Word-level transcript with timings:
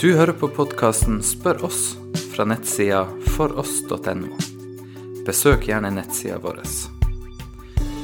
Du 0.00 0.10
hører 0.12 0.34
på 0.36 0.48
podkasten 0.52 1.22
Spør 1.24 1.62
oss 1.64 1.94
fra 2.34 2.44
nettsida 2.44 3.06
foross.no. 3.32 4.34
Besøk 5.24 5.62
gjerne 5.70 5.88
nettsida 5.96 6.36
vår. 6.42 6.58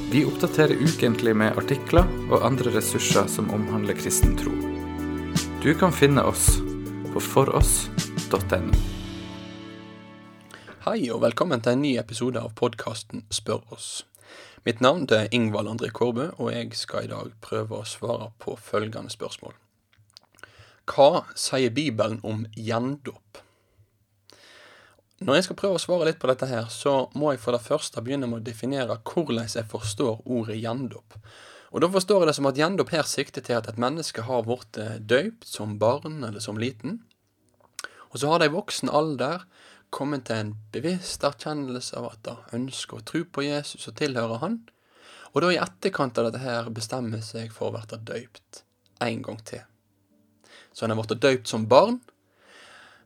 Vi 0.09 0.23
oppdaterer 0.25 0.81
ukentlig 0.81 1.35
med 1.37 1.59
artikler 1.61 2.09
og 2.31 2.47
andre 2.49 2.73
ressurser 2.79 3.29
som 3.29 3.51
omhandler 3.53 3.99
kristen 3.99 4.33
tro. 4.41 4.55
Du 5.61 5.69
kan 5.77 5.93
finne 5.93 6.25
oss 6.25 6.47
på 7.13 7.21
foross.no. 7.21 8.81
Hei 10.87 10.97
og 11.13 11.21
velkommen 11.27 11.61
til 11.61 11.77
en 11.77 11.85
ny 11.85 11.99
episode 12.01 12.41
av 12.41 12.55
podkasten 12.57 13.27
Spør 13.29 13.67
oss. 13.77 13.91
Mitt 14.65 14.81
navn 14.81 15.05
er 15.13 15.29
Ingvald 15.29 15.69
André 15.69 15.93
Kårbø, 15.93 16.31
og 16.39 16.55
jeg 16.57 16.73
skal 16.73 17.05
i 17.05 17.13
dag 17.13 17.37
prøve 17.45 17.83
å 17.83 17.85
svare 17.85 18.33
på 18.41 18.57
følgende 18.57 19.13
spørsmål. 19.13 19.53
Hva 20.89 21.25
sier 21.39 21.71
Bibelen 21.71 22.19
om 22.27 22.47
gjendåp? 22.59 23.39
Når 25.23 25.39
jeg 25.39 25.47
skal 25.47 25.59
prøve 25.61 25.79
å 25.79 25.83
svare 25.83 26.09
litt 26.09 26.19
på 26.19 26.27
dette 26.27 26.49
her, 26.51 26.67
så 26.67 27.07
må 27.15 27.31
jeg 27.31 27.43
for 27.45 27.55
det 27.55 27.63
første 27.63 28.03
begynne 28.03 28.27
med 28.27 28.41
å 28.41 28.47
definere 28.49 28.99
hvordan 29.07 29.47
jeg 29.47 29.71
forstår 29.71 30.25
ordet 30.27 30.59
gjendåp. 30.59 31.15
Og 31.73 31.85
da 31.85 31.89
forstår 31.93 32.25
jeg 32.25 32.31
det 32.33 32.37
som 32.41 32.49
at 32.51 32.59
gjendåp 32.59 32.91
her 32.93 33.07
sikter 33.07 33.45
til 33.47 33.61
at 33.61 33.71
et 33.71 33.79
menneske 33.81 34.27
har 34.27 34.43
blitt 34.49 34.81
døypt 34.99 35.47
som 35.47 35.79
barn 35.79 36.21
eller 36.27 36.43
som 36.43 36.59
liten, 36.59 37.01
og 38.13 38.21
så 38.21 38.29
har 38.29 38.43
de 38.43 38.51
i 38.51 38.53
voksen 38.53 38.91
alder 38.93 39.47
kommet 39.95 40.27
til 40.29 40.41
en 40.41 40.55
bevisst 40.75 41.25
erkjennelse 41.25 41.97
av 42.01 42.11
at 42.11 42.23
de 42.27 42.59
ønsker 42.59 42.99
å 42.99 43.07
tro 43.09 43.23
på 43.25 43.47
Jesus 43.47 43.89
og 43.89 43.97
tilhøre 44.01 44.41
Han, 44.43 44.59
og 45.33 45.45
da 45.45 45.53
i 45.53 45.61
etterkant 45.63 46.19
av 46.21 46.29
dette 46.29 46.43
her 46.43 46.69
bestemmer 46.75 47.23
seg 47.25 47.55
for 47.55 47.71
å 47.71 47.79
bli 47.79 48.03
døypt 48.11 48.65
en 49.01 49.23
gang 49.25 49.41
til. 49.49 49.65
Så 50.73 50.85
han 50.85 50.95
har 50.95 51.01
blitt 51.03 51.23
døypt 51.23 51.51
som 51.51 51.69
barn, 51.69 52.01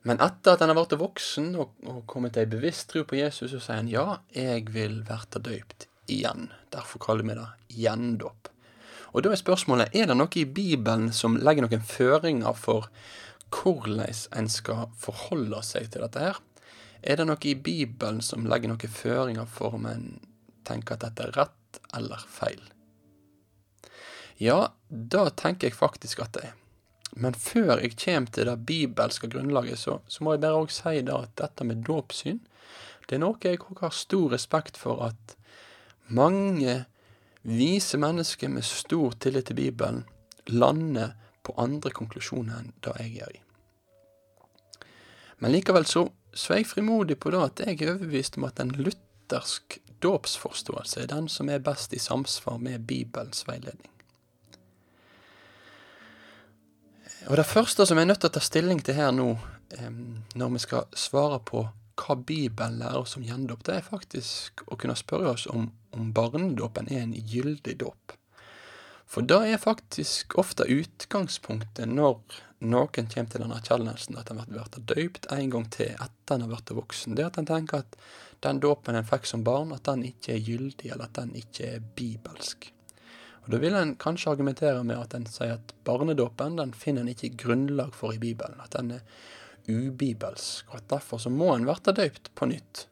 men 0.06 0.20
etter 0.22 0.54
at 0.54 0.62
han 0.62 0.70
har 0.70 0.78
blitt 0.78 1.00
voksen 1.00 1.50
og, 1.58 1.72
og 1.90 2.04
kommet 2.06 2.36
til 2.36 2.44
ei 2.44 2.50
bevisst 2.50 2.92
tro 2.92 3.02
på 3.02 3.18
Jesus, 3.18 3.50
så 3.50 3.58
sier 3.58 3.80
han 3.80 3.90
ja, 3.90 4.20
jeg 4.34 4.68
vil 4.70 5.00
bli 5.06 5.40
døypt 5.48 5.88
igjen. 6.06 6.52
Derfor 6.70 7.02
kaller 7.02 7.26
vi 7.26 7.34
det 7.34 7.46
gjendåp. 7.82 8.52
Og 9.16 9.24
da 9.24 9.32
er 9.32 9.40
spørsmålet 9.40 9.96
er 9.96 10.10
det 10.10 10.16
noe 10.18 10.38
i 10.38 10.44
Bibelen 10.44 11.08
som 11.14 11.38
legger 11.40 11.66
noen 11.66 11.82
føringer 11.88 12.54
for 12.58 12.90
hvordan 13.54 14.04
en 14.36 14.50
skal 14.50 14.90
forholde 15.00 15.62
seg 15.64 15.90
til 15.90 16.04
dette 16.04 16.22
her? 16.22 16.38
Er 17.02 17.18
det 17.18 17.26
noe 17.28 17.40
i 17.46 17.54
Bibelen 17.54 18.22
som 18.24 18.46
legger 18.50 18.70
noen 18.70 18.92
føringer 18.92 19.48
for 19.50 19.78
om 19.78 19.86
en 19.90 20.06
tenker 20.66 20.96
at 20.96 21.06
dette 21.06 21.26
er 21.28 21.34
rett 21.38 21.80
eller 21.96 22.22
feil? 22.30 22.62
Ja, 24.42 24.68
da 24.88 25.28
tenker 25.32 25.70
jeg 25.70 25.78
faktisk 25.78 26.20
at 26.26 26.34
det 26.36 26.48
er. 26.50 26.54
Men 27.16 27.36
før 27.40 27.80
jeg 27.80 27.96
kommer 27.96 28.32
til 28.32 28.48
det 28.50 28.56
bibelske 28.68 29.30
grunnlaget, 29.32 29.80
så, 29.80 30.00
så 30.08 30.24
må 30.24 30.34
jeg 30.34 30.44
bare 30.44 30.60
òg 30.60 30.74
si 30.74 31.00
det 31.00 31.14
at 31.14 31.32
dette 31.40 31.64
med 31.64 31.84
dåpssyn, 31.86 32.42
det 33.06 33.16
er 33.16 33.22
noe 33.22 33.40
jeg 33.42 33.62
òg 33.62 33.80
har 33.84 33.94
stor 33.94 34.34
respekt 34.34 34.76
for 34.80 35.00
at 35.06 35.36
mange 36.12 36.82
vise 37.46 37.98
mennesker 37.98 38.50
med 38.52 38.66
stor 38.66 39.16
tillit 39.22 39.48
til 39.48 39.58
Bibelen 39.58 40.04
lander 40.50 41.14
på 41.46 41.54
andre 41.62 41.92
konklusjoner 41.94 42.60
enn 42.60 42.72
det 42.84 42.94
jeg 43.00 43.12
gjør 43.20 43.34
i. 43.36 43.42
Men 45.38 45.52
likevel 45.52 45.86
så 45.88 46.08
så 46.36 46.52
er 46.52 46.60
jeg 46.60 46.68
frimodig 46.68 47.16
på 47.20 47.32
det 47.32 47.40
at 47.40 47.60
jeg 47.64 47.80
er 47.80 47.94
overbevist 47.94 48.36
om 48.36 48.44
at 48.44 48.60
en 48.60 48.74
luthersk 48.76 49.78
dåpsforståelse 50.04 51.00
er 51.02 51.12
den 51.14 51.30
som 51.32 51.48
er 51.48 51.64
best 51.64 51.94
i 51.96 52.00
samsvar 52.02 52.58
med 52.60 52.84
Bibelens 52.88 53.46
veiledning. 53.48 53.95
Og 57.26 57.36
Det 57.36 57.46
første 57.46 57.86
som 57.86 57.98
jeg 57.98 58.06
er 58.06 58.12
nødt 58.12 58.20
til 58.22 58.30
å 58.30 58.36
ta 58.36 58.40
stilling 58.44 58.80
til 58.86 58.94
her 58.94 59.10
nå, 59.14 59.32
når 60.38 60.52
vi 60.52 60.60
skal 60.62 60.84
svare 60.94 61.40
på 61.42 61.64
hva 61.96 62.14
Bibelen 62.28 62.78
lærer 62.78 63.00
oss 63.00 63.16
om 63.18 63.24
gjendåp, 63.24 63.64
det 63.66 63.78
er 63.78 63.88
faktisk 63.88 64.62
å 64.70 64.76
kunne 64.78 64.94
spørre 64.98 65.32
oss 65.32 65.46
om, 65.50 65.70
om 65.96 66.12
barnedåpen 66.14 66.90
er 66.92 67.02
en 67.02 67.16
gyldig 67.16 67.78
dåp. 67.80 68.14
For 69.10 69.26
det 69.26 69.38
er 69.48 69.62
faktisk 69.62 70.36
ofte 70.38 70.66
utgangspunktet 70.70 71.90
når 71.90 72.20
noen 72.66 72.92
kommer 72.94 73.30
til 73.32 73.42
den 73.42 73.54
erkjennelsen 73.54 74.18
at 74.18 74.30
en 74.30 74.42
blir 74.46 74.78
døypt 74.92 75.26
en 75.32 75.50
gang 75.50 75.66
til 75.72 75.94
etter 75.94 76.36
en 76.36 76.46
har 76.46 76.52
blitt 76.52 76.74
voksen. 76.78 77.18
Det 77.18 77.26
at 77.26 77.40
en 77.40 77.48
tenker 77.48 77.82
at 77.82 77.98
den 78.46 78.62
dåpen 78.62 78.98
en 78.98 79.06
fikk 79.06 79.26
som 79.26 79.42
barn, 79.46 79.74
at 79.74 79.86
den 79.88 80.06
ikke 80.10 80.36
er 80.36 80.42
gyldig, 80.46 80.92
eller 80.92 81.08
at 81.08 81.18
den 81.18 81.34
ikke 81.38 81.76
er 81.76 81.86
bibelsk. 81.98 82.70
Og 83.46 83.52
Da 83.52 83.58
vil 83.62 83.74
en 83.78 83.94
kanskje 83.94 84.32
argumentere 84.34 84.82
med 84.84 84.98
at 84.98 85.14
en 85.14 85.26
sier 85.30 85.54
at 85.54 85.74
barnedåpen 85.86 86.58
den 86.58 86.74
finner 86.74 87.04
en 87.04 87.12
ikke 87.12 87.36
grunnlag 87.38 87.94
for 87.94 88.14
i 88.14 88.18
Bibelen. 88.18 88.58
At 88.60 88.74
den 88.74 88.90
er 88.98 89.04
ubibelsk, 89.70 90.66
og 90.70 90.80
at 90.80 90.88
derfor 90.90 91.18
så 91.22 91.30
må 91.30 91.52
en 91.54 91.66
bli 91.66 91.94
døypt 91.94 92.32
på 92.34 92.50
nytt. 92.50 92.86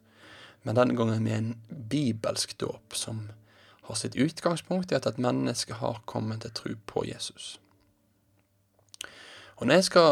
Men 0.63 0.79
denne 0.79 0.97
gangen 0.97 1.23
med 1.23 1.37
en 1.37 1.57
bibelsk 1.91 2.55
dåp 2.59 2.95
som 2.95 3.27
har 3.85 3.99
sitt 3.99 4.15
utgangspunkt 4.17 4.93
i 4.93 4.97
at 4.97 5.07
et 5.07 5.19
menneske 5.19 5.77
har 5.77 6.01
kommet 6.09 6.41
til 6.41 6.55
tro 6.57 6.77
på 6.87 7.05
Jesus. 7.05 7.59
Og 9.57 9.67
når 9.67 9.75
jeg 9.75 9.89
skal 9.91 10.09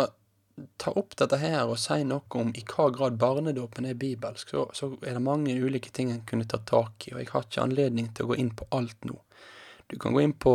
ta 0.77 0.93
opp 0.99 1.17
dette 1.17 1.39
her 1.41 1.65
og 1.65 1.79
si 1.81 2.03
noe 2.05 2.27
om 2.43 2.53
i 2.59 2.65
hva 2.69 2.91
grad 2.93 3.17
barnedåpen 3.21 3.89
er 3.89 3.99
bibelsk, 3.99 4.53
så, 4.53 4.67
så, 4.77 4.91
er 5.01 5.17
det 5.17 5.25
mange 5.25 5.57
ulike 5.57 5.91
ting 5.95 6.13
en 6.13 6.27
kunne 6.29 6.47
ta 6.51 6.61
tak 6.69 7.09
i, 7.09 7.15
og 7.15 7.23
jeg 7.23 7.31
har 7.33 7.47
ikke 7.47 7.65
anledning 7.65 8.11
til 8.13 8.27
å 8.27 8.33
gå 8.33 8.41
inn 8.43 8.53
på 8.59 8.69
alt 8.77 9.09
nå. 9.09 9.17
Du 9.89 9.99
kan 9.99 10.15
gå 10.15 10.23
inn 10.23 10.35
på 10.35 10.55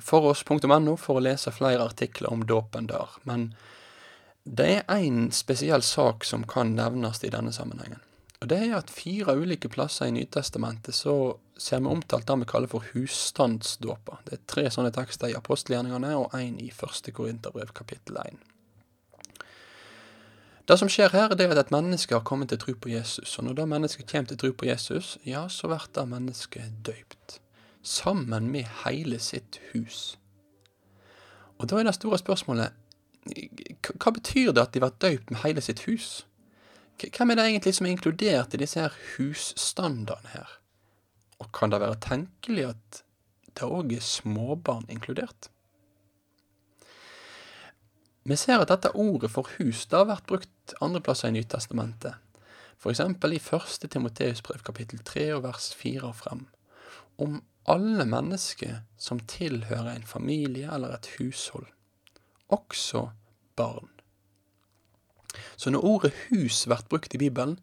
foross.no 0.00 0.96
for 0.96 1.18
å 1.18 1.24
lese 1.24 1.52
flere 1.52 1.84
artikler 1.84 2.32
om 2.32 2.46
dåpen 2.46 2.88
der, 2.88 3.18
men 3.28 3.50
det 4.44 4.68
er 4.80 4.94
én 4.96 5.28
spesiell 5.36 5.82
sak 5.84 6.24
som 6.24 6.46
kan 6.48 6.72
nevnes 6.76 7.20
i 7.24 7.32
denne 7.32 7.52
sammenhengen. 7.52 8.00
Og 8.40 8.48
det 8.48 8.56
er 8.64 8.78
at 8.78 8.90
fire 8.90 9.34
ulike 9.36 9.68
plasser 9.68 10.08
i 10.08 10.14
Nytestamentet 10.16 10.96
så 10.96 11.36
ser 11.60 11.82
vi 11.84 11.90
omtalt 11.92 12.26
det 12.26 12.38
vi 12.40 12.48
kaller 12.48 12.70
for 12.72 12.86
husstandsdåper. 12.94 14.22
Det 14.24 14.38
er 14.38 14.46
tre 14.48 14.64
sånne 14.72 14.92
tekster 14.96 15.28
i 15.28 15.36
apostelgjerningene 15.36 16.14
og 16.16 16.32
én 16.38 16.56
i 16.64 16.70
første 16.72 17.12
Korinterbrev 17.12 17.74
kapittel 17.76 18.16
1. 18.22 18.40
Det 20.70 20.78
som 20.78 20.88
skjer 20.88 21.12
her, 21.12 21.34
det 21.34 21.44
er 21.44 21.52
at 21.52 21.66
et 21.66 21.74
menneske 21.74 22.14
har 22.14 22.24
kommet 22.24 22.48
til 22.52 22.60
tro 22.62 22.72
på 22.78 22.92
Jesus. 22.92 23.36
Og 23.36 23.44
når 23.44 23.58
det 23.58 23.68
mennesket 23.74 24.08
kommer 24.08 24.32
til 24.32 24.40
tro 24.40 24.52
på 24.54 24.68
Jesus, 24.70 25.18
ja, 25.26 25.44
så 25.50 25.68
blir 25.68 25.88
det 25.92 26.08
mennesket 26.08 26.80
døypt. 26.86 27.40
Sammen 27.82 28.50
med 28.50 28.68
hele 28.84 29.18
sitt 29.18 29.60
hus. 29.72 30.18
Og 31.58 31.68
da 31.68 31.78
er 31.78 31.88
det 31.88 31.94
store 31.96 32.18
spørsmålet 32.18 32.76
hva 34.00 34.12
betyr 34.16 34.54
det 34.56 34.62
at 34.62 34.74
de 34.74 34.82
var 34.82 34.96
døypt 35.02 35.30
med 35.30 35.42
hele 35.44 35.60
sitt 35.64 35.84
hus? 35.84 36.24
Hvem 37.00 37.32
er 37.32 37.38
det 37.38 37.44
egentlig 37.46 37.74
som 37.76 37.86
er 37.86 37.94
inkludert 37.94 38.54
i 38.54 38.60
disse 38.60 38.80
her 38.80 38.96
husstandardene 39.16 40.34
her? 40.34 40.56
Og 41.40 41.52
kan 41.56 41.72
det 41.72 41.80
være 41.80 42.00
tenkelig 42.04 42.66
at 42.72 43.02
det 43.56 43.68
òg 43.68 43.94
er 43.96 44.04
småbarn 44.04 44.88
inkludert? 44.92 45.50
Vi 48.24 48.36
ser 48.36 48.60
at 48.60 48.68
dette 48.68 48.92
ordet 48.92 49.30
for 49.32 49.48
hus 49.58 49.86
det 49.88 49.96
har 49.96 50.08
vært 50.10 50.28
brukt 50.28 50.74
andre 50.84 51.00
plasser 51.00 51.30
i 51.30 51.34
Nytestamentet, 51.38 52.16
f.eks. 52.80 53.00
i 53.00 53.40
1. 53.40 53.88
Timoteus 53.90 54.42
brev 54.44 54.60
kapittel 54.64 55.00
3 55.04 55.30
og 55.34 55.44
vers 55.48 55.70
4 55.74 56.04
og 56.04 56.16
frem, 56.16 56.44
om 57.18 57.40
alle 57.68 58.06
mennesker 58.08 58.80
som 58.98 59.20
tilhører 59.20 59.92
en 59.94 60.06
familie 60.06 60.70
eller 60.72 60.94
et 60.96 61.08
hushold, 61.18 61.66
også 62.48 63.08
barn. 63.56 63.90
Så 65.56 65.70
når 65.70 65.84
ordet 65.86 66.12
hus 66.28 66.64
blir 66.66 66.86
brukt 66.90 67.14
i 67.14 67.20
Bibelen, 67.20 67.58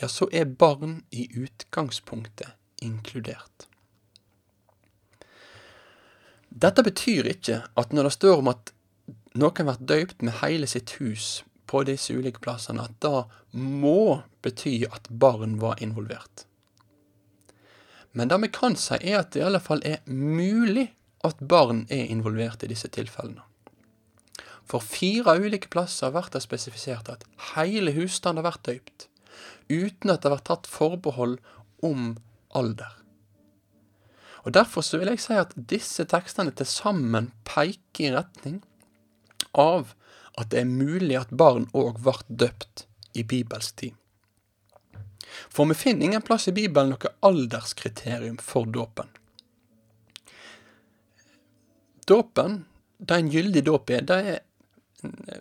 ja, 0.00 0.08
så 0.08 0.26
er 0.32 0.44
barn 0.44 1.04
i 1.10 1.28
utgangspunktet 1.38 2.56
inkludert. 2.82 3.68
Dette 6.48 6.82
betyr 6.86 7.26
ikke 7.30 7.60
at 7.78 7.92
når 7.92 8.08
det 8.08 8.16
står 8.16 8.40
om 8.40 8.50
at 8.52 8.72
noen 9.34 9.68
blir 9.68 9.86
døypt 9.90 10.22
med 10.22 10.38
hele 10.42 10.66
sitt 10.70 10.96
hus 11.00 11.42
på 11.70 11.82
disse 11.86 12.14
ulike 12.14 12.42
plassene, 12.42 12.84
at 12.86 12.94
det 13.02 13.24
må 13.58 14.22
bety 14.42 14.84
at 14.86 15.08
barn 15.10 15.58
var 15.62 15.82
involvert. 15.82 16.46
Men 18.14 18.30
det 18.30 18.38
vi 18.44 18.50
kan 18.54 18.76
si, 18.78 18.96
er 19.02 19.20
at 19.20 19.32
det 19.34 19.42
i 19.42 19.46
alle 19.48 19.60
fall 19.62 19.82
er 19.86 20.04
mulig 20.06 20.88
at 21.26 21.40
barn 21.40 21.84
er 21.90 22.10
involvert 22.12 22.62
i 22.62 22.70
disse 22.70 22.88
tilfellene. 22.94 23.42
For 24.64 24.80
fire 24.80 25.34
ulike 25.36 25.68
plasser 25.72 26.12
blir 26.14 26.30
det 26.32 26.42
spesifisert 26.44 27.10
at 27.12 27.24
hele 27.54 27.92
husstanden 27.96 28.46
vært 28.46 28.64
døypt, 28.64 29.08
uten 29.68 30.12
at 30.12 30.22
det 30.22 30.32
vært 30.32 30.46
tatt 30.48 30.70
forbehold 30.70 31.40
om 31.84 32.14
alder. 32.54 32.94
Og 34.44 34.54
Derfor 34.54 34.84
så 34.84 35.00
vil 35.00 35.10
jeg 35.12 35.24
si 35.24 35.36
at 35.40 35.52
disse 35.56 36.04
tekstene 36.08 36.52
til 36.52 36.68
sammen 36.68 37.30
peker 37.48 38.06
i 38.06 38.14
retning 38.14 38.60
av 39.56 39.94
at 40.38 40.50
det 40.52 40.62
er 40.62 40.70
mulig 40.70 41.16
at 41.16 41.32
barn 41.32 41.66
òg 41.72 42.00
ble 42.04 42.16
døpt 42.28 42.86
i 43.16 43.24
bibelsk 43.24 43.76
tid. 43.80 43.94
For 45.50 45.68
vi 45.70 45.76
finner 45.78 46.06
ingen 46.06 46.22
plass 46.22 46.48
i 46.48 46.54
Bibelen 46.56 46.94
noe 46.94 47.12
alderskriterium 47.26 48.38
for 48.42 48.66
dåpen. 48.70 49.10
Dåpen, 52.06 52.64
det 52.98 53.16
en 53.16 53.30
gyldig 53.32 53.64
dåp 53.64 53.90
er, 53.90 54.04
det 54.04 54.18
er 54.34 54.42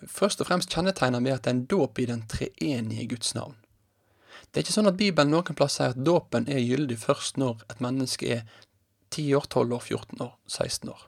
først 0.09 0.41
og 0.41 0.47
fremst 0.47 0.71
kjennetegna 0.71 1.19
ved 1.23 1.35
at 1.35 1.43
det 1.45 1.51
er 1.51 1.57
en 1.57 1.65
dåp 1.71 1.99
i 1.99 2.07
den 2.07 2.23
treenige 2.31 3.09
Guds 3.15 3.33
navn. 3.35 3.57
Det 4.51 4.59
er 4.59 4.65
ikke 4.65 4.75
sånn 4.75 4.91
at 4.91 4.99
Bibelen 4.99 5.31
noen 5.33 5.57
plass 5.57 5.79
sier 5.79 5.93
at 5.93 6.03
dåpen 6.05 6.45
er 6.51 6.61
gyldig 6.61 6.99
først 7.01 7.39
når 7.41 7.63
et 7.71 7.81
menneske 7.83 8.29
er 8.37 8.43
10 9.13 9.35
år, 9.37 9.47
12 9.49 9.75
år, 9.77 9.83
14 9.85 10.23
år, 10.25 10.33
16 10.49 10.91
år. 10.93 11.05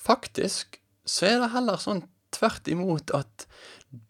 Faktisk 0.00 0.80
så 1.04 1.26
er 1.28 1.40
det 1.42 1.52
heller 1.54 1.80
sånn 1.80 2.04
tvert 2.34 2.68
imot 2.70 3.12
at 3.16 3.46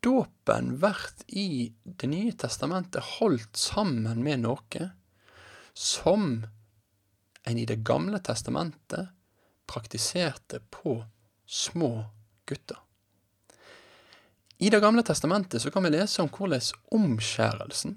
dåpen 0.04 0.74
vært 0.82 1.24
i 1.28 1.72
Det 1.84 2.08
nye 2.10 2.32
testamentet 2.36 3.16
holdt 3.18 3.56
sammen 3.56 4.22
med 4.24 4.44
noe 4.44 4.90
som 5.74 6.44
en 7.48 7.58
i 7.58 7.66
Det 7.66 7.80
gamle 7.86 8.20
testamentet 8.20 9.10
praktiserte 9.70 10.60
på 10.70 10.98
små 11.46 12.04
gutter. 12.46 12.78
I 14.58 14.70
Det 14.70 14.80
gamle 14.80 15.02
testamentet 15.02 15.62
så 15.62 15.70
kan 15.70 15.86
vi 15.86 15.94
lese 15.94 16.22
om 16.22 16.28
hvordan 16.28 16.60
omskjærelsen 16.92 17.96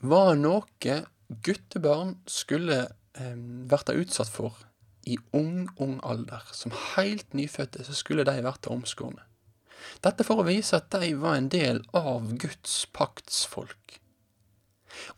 var 0.00 0.34
noe 0.38 0.96
guttebarn 1.44 2.14
skulle 2.26 2.86
eh, 3.20 3.36
vært 3.70 3.92
utsatt 3.92 4.30
for 4.32 4.56
i 5.04 5.18
ung, 5.36 5.68
ung 5.76 5.98
alder. 6.04 6.44
Som 6.52 6.72
helt 6.94 7.34
nyfødte 7.36 7.84
så 7.84 7.96
skulle 7.96 8.24
de 8.24 8.38
vært 8.44 8.68
omskårne. 8.70 9.22
Dette 10.04 10.26
for 10.26 10.42
å 10.42 10.46
vise 10.48 10.76
at 10.76 10.90
de 10.94 11.14
var 11.20 11.38
en 11.38 11.50
del 11.52 11.82
av 11.96 12.30
Guds 12.40 12.84
paktsfolk. 12.96 13.98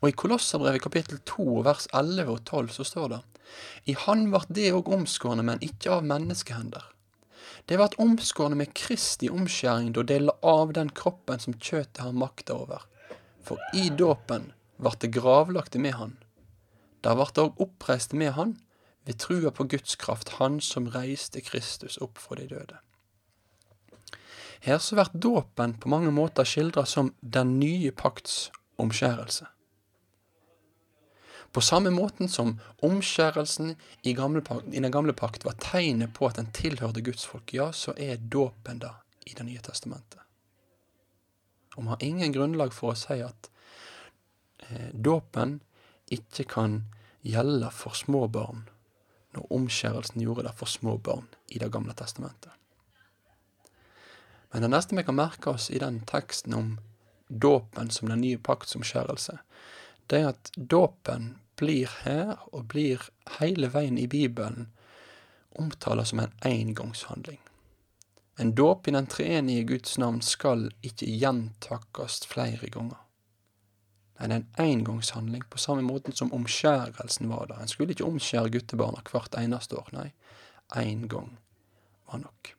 Og 0.01 0.09
i 0.09 0.15
Kolosserbrevet 0.15 0.83
kapittel 0.83 1.19
2 1.27 1.61
vers 1.65 1.87
11 1.91 2.31
og 2.31 2.41
12 2.45 2.73
så 2.77 2.87
står 2.87 3.13
det 3.13 3.21
I 3.91 3.95
Han 4.05 4.29
vart 4.33 4.51
det 4.53 4.71
òg 4.75 4.91
omskårne, 4.93 5.45
men 5.45 5.61
ikke 5.65 5.97
av 5.97 6.07
menneskehender. 6.07 6.89
Det 7.65 7.77
vart 7.79 7.95
omskårne 8.01 8.57
med 8.59 8.73
Kristi 8.75 9.29
omskjæring 9.31 9.93
da 9.95 10.03
dele 10.07 10.35
av 10.43 10.73
den 10.75 10.91
kroppen 10.91 11.39
som 11.39 11.55
kjøtet 11.55 12.03
har 12.03 12.15
makta 12.15 12.57
over. 12.59 12.83
For 13.43 13.59
i 13.75 13.89
dåpen 13.89 14.51
vart 14.83 15.01
det 15.03 15.13
gravlagte 15.15 15.79
med 15.79 15.95
Han. 15.99 16.17
Der 17.03 17.15
vart 17.19 17.35
det 17.35 17.43
òg 17.43 17.61
oppreist 17.63 18.13
med 18.13 18.33
Han 18.37 18.57
ved 19.07 19.19
trua 19.19 19.51
på 19.51 19.67
Guds 19.71 19.95
kraft, 19.95 20.37
Han 20.39 20.59
som 20.61 20.89
reiste 20.91 21.41
Kristus 21.43 21.97
opp 22.01 22.19
fra 22.19 22.39
de 22.39 22.47
døde. 22.51 22.79
Her 24.63 24.77
så 24.79 24.95
blir 24.95 25.09
dåpen 25.13 25.73
på 25.79 25.89
mange 25.91 26.11
måter 26.11 26.47
skildra 26.47 26.85
som 26.87 27.11
den 27.19 27.57
nye 27.59 27.91
pakts 27.91 28.51
omskjærelse. 28.79 29.49
På 31.53 31.61
samme 31.61 31.91
måten 31.93 32.29
som 32.29 32.55
omskjærelsen 32.81 33.75
i, 34.01 34.15
pakt, 34.15 34.67
i, 34.71 34.79
den 34.79 34.91
gamle 34.91 35.13
pakt 35.13 35.43
var 35.45 35.59
tegnet 35.59 36.13
på 36.15 36.25
at 36.27 36.39
den 36.39 36.47
tilhørte 36.55 37.03
Guds 37.03 37.25
folk, 37.25 37.53
ja, 37.53 37.71
så 37.71 37.93
er 37.97 38.17
dåpen 38.17 38.79
da 38.79 38.95
i 39.25 39.35
Det 39.35 39.43
nye 39.45 39.59
testamentet. 39.59 40.19
Og 41.75 41.83
vi 41.83 41.89
har 41.89 42.03
ingen 42.03 42.33
grunnlag 42.33 42.73
for 42.73 42.91
å 42.91 42.97
si 42.97 43.19
at 43.23 43.51
eh, 44.69 44.89
dåpen 44.93 45.59
ikke 46.11 46.43
kan 46.43 46.81
gjelde 47.21 47.69
for 47.71 47.95
små 47.95 48.27
barn, 48.27 48.65
når 49.35 49.51
omskjærelsen 49.51 50.21
gjorde 50.23 50.47
det 50.47 50.57
for 50.57 50.71
små 50.71 50.97
barn 50.97 51.27
i 51.47 51.59
Det 51.59 51.71
gamle 51.71 51.93
testamentet. 51.93 52.51
Men 54.53 54.61
det 54.61 54.69
neste 54.69 54.95
vi 54.95 55.03
kan 55.03 55.17
merke 55.17 55.49
oss 55.49 55.71
i 55.73 55.79
den 55.81 56.03
teksten 56.05 56.53
om 56.53 56.75
dåpen 57.27 57.89
som 57.89 58.09
den 58.09 58.21
nye 58.21 58.37
pakts 58.37 58.75
omskjærelse, 58.77 59.39
det 60.07 60.19
er 60.19 60.27
at 60.33 60.51
dåpen 60.55 61.33
blir 61.57 61.89
her, 62.03 62.37
og 62.51 62.67
blir 62.69 63.01
hele 63.39 63.71
veien 63.73 63.97
i 63.97 64.07
Bibelen, 64.07 64.69
omtalt 65.57 66.07
som 66.07 66.21
en 66.21 66.35
engangshandling. 66.45 67.39
En 68.37 68.55
dåp 68.55 68.87
i 68.87 68.93
den 68.93 69.09
treenige 69.09 69.63
Guds 69.69 69.97
navn 69.97 70.21
skal 70.25 70.67
ikke 70.81 71.09
gjentakkes 71.09 72.23
flere 72.29 72.69
ganger. 72.73 72.97
Nei, 74.17 74.29
det 74.29 74.35
er 74.35 74.41
en 74.41 74.65
engangshandling, 74.69 75.45
på 75.49 75.61
samme 75.61 75.85
måte 75.85 76.13
som 76.13 76.33
omskjærelsen 76.33 77.29
var 77.29 77.49
det. 77.49 77.61
En 77.61 77.69
skulle 77.69 77.93
ikke 77.93 78.09
omskjære 78.09 78.53
guttebarna 78.53 79.01
hvert 79.09 79.37
eneste 79.37 79.77
år, 79.81 79.89
nei, 79.93 80.09
én 80.77 81.07
gang 81.09 81.37
var 82.09 82.21
nok. 82.21 82.53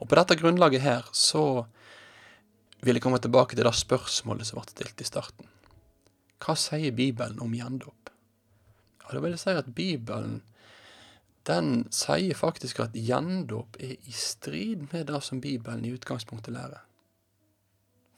Og 0.00 0.08
på 0.08 0.18
dette 0.18 0.36
grunnlaget 0.38 0.84
her 0.84 1.06
så 1.16 1.66
vil 2.84 2.98
jeg 2.98 3.04
komme 3.04 3.20
tilbake 3.22 3.56
til 3.56 3.66
det 3.66 3.74
spørsmålet 3.76 4.48
som 4.48 4.60
ble 4.60 4.68
stilt 4.70 5.00
i 5.00 5.08
starten. 5.08 5.48
Hva 6.42 6.56
sier 6.60 6.92
Bibelen 6.92 7.40
om 7.42 7.54
gjendåp? 7.56 8.10
Ja, 9.02 9.14
da 9.14 9.22
vil 9.22 9.34
jeg 9.34 9.42
si 9.42 9.54
at 9.56 9.72
Bibelen 9.74 10.40
den 11.46 11.86
sier 11.94 12.34
faktisk 12.34 12.80
at 12.82 12.96
gjendåp 12.98 13.78
er 13.78 13.94
i 13.94 14.14
strid 14.14 14.88
med 14.90 15.06
det 15.10 15.20
som 15.22 15.40
Bibelen 15.40 15.84
i 15.86 15.92
utgangspunktet 15.94 16.54
lærer. 16.54 16.82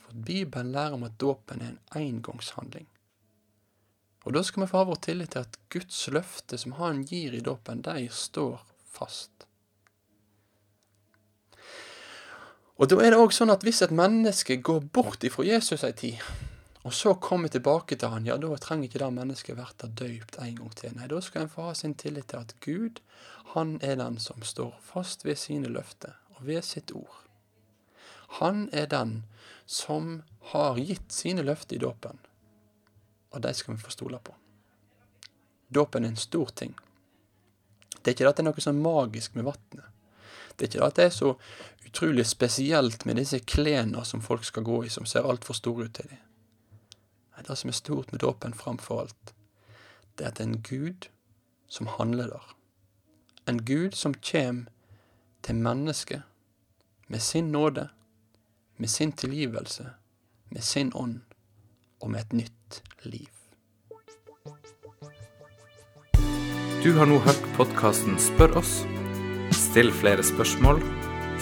For 0.01 0.17
Bibelen 0.25 0.73
lærer 0.73 0.97
om 0.97 1.05
at 1.05 1.19
dåpen 1.21 1.61
er 1.61 1.75
en 1.75 1.83
engangshandling. 2.01 2.89
Og 4.25 4.35
da 4.35 4.43
skal 4.45 4.65
vi 4.65 4.71
få 4.71 4.81
ha 4.81 4.89
vår 4.89 5.03
tillit 5.05 5.35
til 5.35 5.45
at 5.45 5.59
Guds 5.73 6.01
løfte 6.13 6.59
som 6.61 6.75
Han 6.81 7.05
gir 7.05 7.37
i 7.37 7.45
dåpen, 7.45 7.85
de 7.85 8.09
står 8.13 8.65
fast. 8.85 9.48
Og 12.79 12.87
da 12.87 13.01
er 13.03 13.11
det 13.11 13.19
òg 13.19 13.33
sånn 13.35 13.51
at 13.51 13.65
hvis 13.67 13.81
et 13.83 13.95
menneske 13.95 14.61
går 14.63 14.85
bort 14.95 15.25
ifra 15.27 15.43
Jesus 15.47 15.83
ei 15.87 15.95
tid, 15.99 16.21
og 16.87 16.95
så 16.95 17.17
kommer 17.19 17.51
tilbake 17.51 17.99
til 17.99 18.13
han, 18.13 18.27
ja, 18.27 18.37
da 18.39 18.55
trenger 18.63 18.87
ikke 18.87 19.01
det 19.03 19.09
mennesket 19.17 19.59
verta 19.59 19.89
døypt 19.91 20.39
en 20.41 20.55
gang 20.61 20.77
til. 20.79 20.95
Nei, 20.95 21.09
da 21.11 21.19
skal 21.21 21.45
en 21.45 21.51
få 21.53 21.67
ha 21.67 21.75
sin 21.77 21.97
tillit 21.99 22.31
til 22.31 22.39
at 22.39 22.55
Gud, 22.65 23.01
han 23.53 23.77
er 23.83 23.99
den 23.99 24.21
som 24.23 24.47
står 24.47 24.77
fast 24.87 25.27
ved 25.27 25.41
sine 25.43 25.69
løfter 25.75 26.15
og 26.37 26.47
ved 26.47 26.63
sitt 26.65 26.95
ord. 26.95 27.19
Han 28.39 28.69
er 28.73 28.87
den 28.87 29.25
som 29.67 30.23
har 30.55 30.79
gitt 30.79 31.11
sine 31.13 31.43
løfter 31.43 31.77
i 31.77 31.83
dåpen, 31.83 32.23
og 33.35 33.43
de 33.43 33.53
skal 33.59 33.75
vi 33.75 33.83
få 33.83 33.93
stole 33.93 34.23
på. 34.23 34.37
Dåpen 35.75 36.07
er 36.07 36.15
en 36.15 36.21
stor 36.21 36.55
ting. 36.55 36.79
Det 37.99 38.07
er 38.07 38.15
ikke 38.15 38.31
at 38.31 38.39
det 38.39 38.47
er 38.47 38.53
noe 38.53 38.65
sånn 38.65 38.81
magisk 38.81 39.35
med 39.37 39.51
vannet. 39.51 39.98
Er 40.59 40.67
ikke 40.67 40.85
at 40.85 40.97
det 40.97 41.05
er 41.05 41.15
så 41.15 41.35
utrolig 41.87 42.27
spesielt 42.27 43.07
med 43.07 43.15
disse 43.15 43.39
klærne 43.39 44.05
som 44.05 44.23
folk 44.23 44.45
skal 44.45 44.63
gå 44.63 44.83
i, 44.85 44.89
som 44.89 45.07
ser 45.07 45.27
altfor 45.27 45.55
store 45.55 45.85
ut 45.85 45.95
til 45.95 46.11
dem. 46.11 46.19
Det 47.49 47.59
som 47.59 47.69
er 47.69 47.73
stort 47.73 48.13
med 48.13 48.21
dåpen 48.21 48.55
framfor 48.55 49.01
alt, 49.01 49.35
det 50.19 50.25
er 50.25 50.29
at 50.29 50.39
det 50.39 50.45
er 50.45 50.49
en 50.49 50.63
Gud 50.63 51.09
som 51.69 51.87
handler 51.87 52.27
der. 52.27 52.57
En 53.49 53.65
Gud 53.65 53.95
som 53.95 54.15
kjem 54.15 54.67
til 55.43 55.55
mennesket 55.55 56.23
med 57.09 57.21
sin 57.21 57.53
nåde, 57.53 57.89
med 58.77 58.89
sin 58.89 59.13
tilgivelse, 59.13 59.87
med 60.51 60.61
sin 60.61 60.93
ånd 60.95 61.21
og 62.01 62.11
med 62.11 62.21
et 62.21 62.33
nytt 62.33 62.83
liv. 63.03 63.29
Du 66.85 66.93
har 66.93 67.07
nå 67.07 67.19
hørt 67.19 67.49
podkasten 67.57 68.19
Spør 68.19 68.61
oss 68.61 68.83
Still 69.69 69.93
flere 69.93 70.25
spørsmål, 70.25 70.81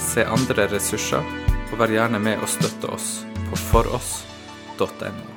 se 0.03 0.25
andre 0.27 0.67
ressurser, 0.73 1.23
og 1.71 1.79
vær 1.79 1.95
gjerne 1.95 2.19
med 2.19 2.43
å 2.43 2.51
støtte 2.51 2.91
oss 2.91 3.09
på 3.47 3.63
foross.no. 3.69 5.36